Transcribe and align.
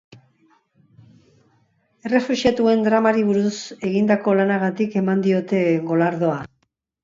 Errefuxiatuen 2.09 2.83
dramari 2.89 3.27
buruz 3.29 3.53
egindako 3.93 4.37
lanagatik 4.43 5.01
eman 5.05 5.25
diote 5.31 5.63
golardoa. 5.95 6.45